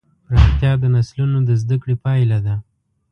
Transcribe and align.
پراختیا 0.27 0.71
د 0.81 0.85
نسلونو 0.95 1.37
د 1.47 1.49
زدهکړې 1.61 1.95
پایله 2.03 2.37
ده. 2.45 2.55